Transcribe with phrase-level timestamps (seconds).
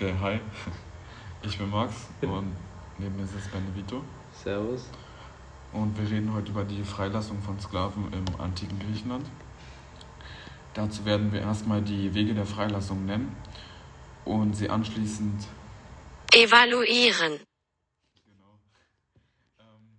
[0.00, 0.40] Okay, hi.
[1.42, 2.54] Ich bin Max und
[2.98, 4.04] neben mir sitzt Benevito.
[4.32, 4.88] Servus.
[5.72, 9.26] Und wir reden heute über die Freilassung von Sklaven im antiken Griechenland.
[10.74, 13.34] Dazu werden wir erstmal die Wege der Freilassung nennen
[14.24, 15.48] und sie anschließend
[16.32, 17.40] Evaluieren.
[18.24, 18.60] Genau.
[19.58, 19.98] Ähm,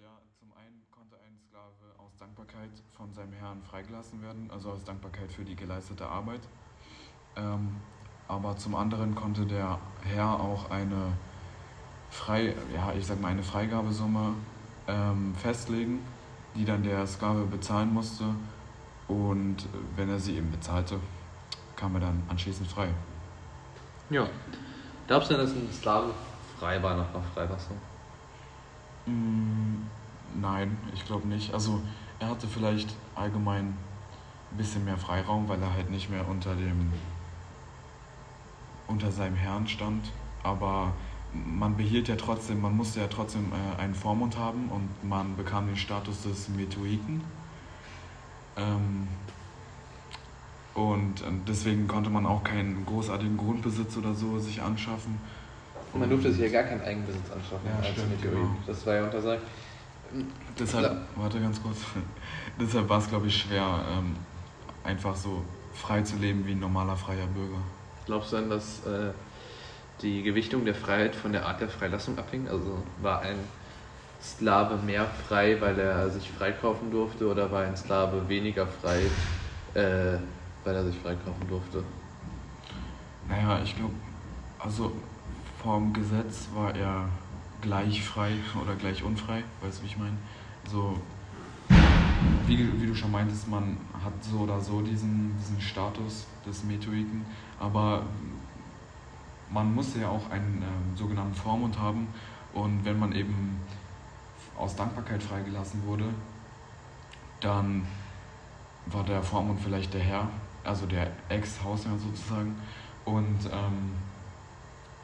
[0.00, 4.82] ja, zum einen konnte ein Sklave aus Dankbarkeit von seinem Herrn freigelassen werden, also aus
[4.82, 6.40] Dankbarkeit für die geleistete Arbeit.
[7.36, 7.82] Ähm,
[8.28, 11.12] aber zum anderen konnte der Herr auch eine
[12.10, 14.34] frei, ja, ich sag mal eine Freigabesumme
[14.86, 16.00] ähm, festlegen,
[16.54, 18.24] die dann der Sklave bezahlen musste.
[19.08, 20.98] Und wenn er sie eben bezahlte,
[21.76, 22.88] kam er dann anschließend frei.
[24.10, 24.26] Ja.
[25.06, 26.14] Glaubst du denn, dass ein Sklave
[26.58, 27.76] frei war nach einer Freilassung?
[29.06, 29.82] Mm,
[30.34, 31.52] Nein, ich glaube nicht.
[31.54, 31.80] Also
[32.18, 33.66] er hatte vielleicht allgemein
[34.50, 36.92] ein bisschen mehr Freiraum, weil er halt nicht mehr unter dem
[38.88, 40.10] unter seinem Herrn stand.
[40.42, 40.92] Aber
[41.32, 45.66] man behielt ja trotzdem, man musste ja trotzdem äh, einen Vormund haben und man bekam
[45.66, 47.22] den Status des Metoiken.
[48.56, 49.08] Ähm,
[50.74, 55.18] und äh, deswegen konnte man auch keinen großartigen Grundbesitz oder so sich anschaffen.
[55.96, 58.38] Man durfte sich ja gar keinen Eigenbesitz anschaffen Ja, als stimmt, Meteorit.
[58.38, 58.56] genau.
[58.66, 59.42] Das war ja untersagt.
[60.58, 61.00] Deshalb, Ja.
[61.16, 61.78] warte ganz kurz.
[62.60, 64.14] Deshalb war es, glaube ich, schwer, ähm,
[64.82, 67.60] einfach so frei zu leben wie ein normaler freier Bürger.
[68.06, 69.12] Glaubst du denn, dass äh,
[70.02, 72.48] die Gewichtung der Freiheit von der Art der Freilassung abhing?
[72.48, 73.38] Also war ein
[74.22, 79.02] Sklave mehr frei, weil er sich freikaufen durfte, oder war ein Sklave weniger frei,
[79.74, 80.18] äh,
[80.64, 81.82] weil er sich freikaufen durfte?
[83.28, 83.94] Naja, ich glaube,
[84.58, 84.92] also
[85.62, 87.08] vom Gesetz war er
[87.60, 90.16] gleich frei oder gleich unfrei, weißt du, wie ich meine?
[90.70, 90.98] So,
[92.46, 97.24] wie, wie du schon meintest, man hat so oder so diesen, diesen Status des Metoiken,
[97.58, 98.02] aber
[99.50, 102.08] man musste ja auch einen ähm, sogenannten Vormund haben
[102.52, 103.60] und wenn man eben
[104.56, 106.06] aus Dankbarkeit freigelassen wurde,
[107.40, 107.86] dann
[108.86, 110.28] war der Vormund vielleicht der Herr,
[110.62, 112.54] also der Ex-Hausherr sozusagen.
[113.04, 113.92] Und ähm,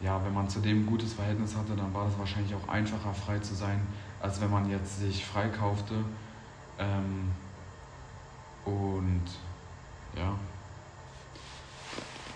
[0.01, 3.13] ja, wenn man zu dem ein gutes Verhältnis hatte, dann war das wahrscheinlich auch einfacher,
[3.13, 3.81] frei zu sein,
[4.21, 5.95] als wenn man jetzt sich freikaufte.
[6.81, 7.33] Ähm,
[8.65, 9.27] und
[10.17, 10.35] ja,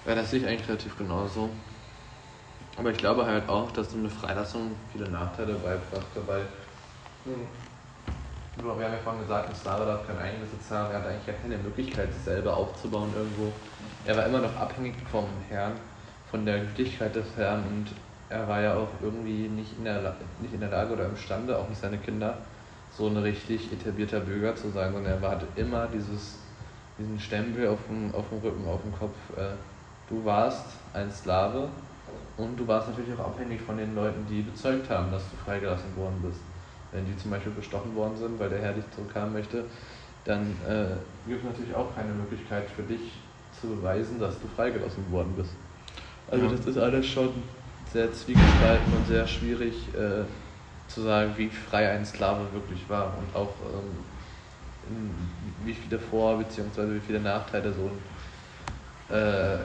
[0.06, 1.48] Ja, das sehe ich eigentlich relativ genauso.
[2.76, 6.42] Aber ich glaube halt auch, dass so eine Freilassung viele Nachteile beibrachte, weil.
[7.24, 7.46] Hm,
[8.56, 11.58] wir haben ja vorhin gesagt, ein Sklave darf keinen Eigenbesitz haben, er hat eigentlich keine
[11.58, 13.52] Möglichkeit, sich selber aufzubauen irgendwo.
[14.04, 15.72] Er war immer noch abhängig vom Herrn,
[16.30, 17.86] von der Gütigkeit des Herrn und
[18.28, 21.68] er war ja auch irgendwie nicht in der, nicht in der Lage oder imstande, auch
[21.68, 22.38] nicht seine Kinder,
[22.96, 26.38] so ein richtig etablierter Bürger zu sein, sondern er war- hatte immer dieses,
[26.98, 29.16] diesen Stempel auf dem, auf dem Rücken, auf dem Kopf.
[29.36, 29.54] Äh,
[30.08, 31.68] du warst ein Sklave
[32.36, 35.96] und du warst natürlich auch abhängig von den Leuten, die bezeugt haben, dass du freigelassen
[35.96, 36.40] worden bist.
[36.92, 39.64] Wenn die zum Beispiel bestochen worden sind, weil der Herr dich zurückhaben möchte,
[40.24, 40.96] dann äh,
[41.26, 43.12] gibt es natürlich auch keine Möglichkeit für dich
[43.60, 45.50] zu beweisen, dass du freigelassen worden bist.
[46.28, 46.52] Also Ja.
[46.52, 47.30] das ist alles schon
[47.92, 50.24] sehr zwiegespalten und sehr schwierig äh,
[50.88, 53.54] zu sagen, wie frei ein Sklave wirklich war und auch
[54.88, 55.30] ähm,
[55.64, 56.94] wie viele Vor- bzw.
[56.94, 57.90] wie viele Nachteile so
[59.10, 59.58] ein äh,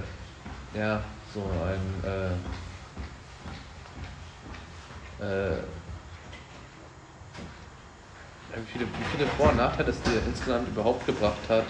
[0.77, 1.01] ja,
[1.33, 2.31] so ein äh,
[5.23, 5.57] äh,
[8.55, 11.65] wie viele, wie viele Vor- und Nachteile es dir insgesamt überhaupt gebracht hat,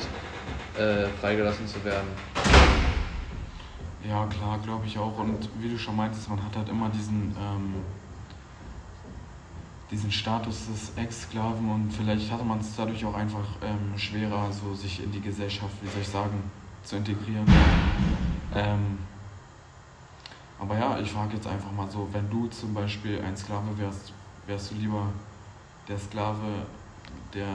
[0.77, 2.07] äh, freigelassen zu werden.
[4.07, 5.19] Ja, klar, glaube ich auch.
[5.19, 7.75] Und wie du schon meintest, man hat halt immer diesen, ähm,
[9.91, 14.73] diesen Status des Ex-Sklaven und vielleicht hatte man es dadurch auch einfach ähm, schwerer, so
[14.75, 16.43] sich in die Gesellschaft, wie soll ich sagen,
[16.83, 17.45] zu integrieren.
[18.53, 18.99] Ähm,
[20.59, 24.13] aber ja, ich frage jetzt einfach mal so, wenn du zum Beispiel ein Sklave wärst,
[24.45, 25.07] wärst du lieber
[25.87, 26.65] der Sklave,
[27.33, 27.47] der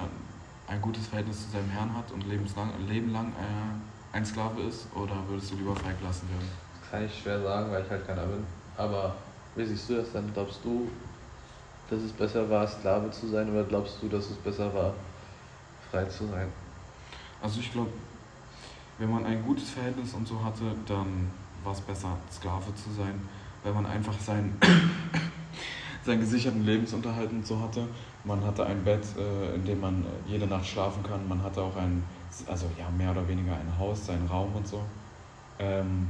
[0.67, 4.87] ein gutes Verhältnis zu seinem Herrn hat und lebenslang, Leben lang äh, ein Sklave ist,
[4.95, 6.49] oder würdest du lieber freigelassen werden?
[6.81, 8.45] Das kann ich schwer sagen, weil ich halt keiner bin.
[8.77, 9.15] Aber
[9.55, 10.33] wie siehst du das dann?
[10.33, 10.89] Glaubst du,
[11.91, 14.95] dass es besser war, Sklave zu sein oder glaubst du, dass es besser war,
[15.91, 16.49] frei zu sein?
[17.43, 17.91] Also ich glaube,
[18.99, 21.31] wenn man ein gutes Verhältnis und so hatte, dann
[21.63, 23.21] war es besser, Sklave zu sein,
[23.63, 24.57] weil man einfach seinen,
[26.05, 27.87] seinen gesicherten Lebensunterhalt und so hatte.
[28.25, 31.29] Man hatte ein Bett, äh, in dem man äh, jede Nacht schlafen kann.
[31.29, 32.03] Man hatte auch ein,
[32.47, 34.81] also ja, mehr oder weniger ein Haus, seinen Raum und so.
[35.59, 36.09] Ähm,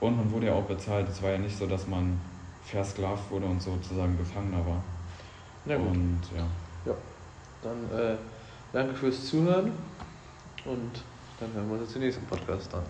[0.00, 1.08] und man wurde ja auch bezahlt.
[1.08, 2.20] Es war ja nicht so, dass man
[2.64, 4.82] versklavt wurde und sozusagen Gefangener war.
[5.64, 5.88] Na gut.
[5.88, 6.44] Und ja.
[7.62, 8.16] Dann äh,
[8.72, 9.72] danke fürs Zuhören
[10.64, 10.90] und
[11.38, 12.82] dann hören wir uns jetzt im nächsten Podcast an.